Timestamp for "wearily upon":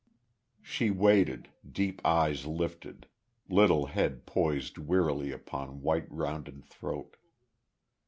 4.79-5.83